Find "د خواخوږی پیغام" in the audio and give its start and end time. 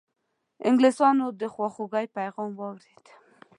1.39-2.49